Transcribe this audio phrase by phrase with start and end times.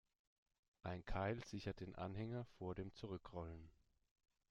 [0.81, 3.69] Ein Keil sichert den Anhänger vor dem Zurückrollen.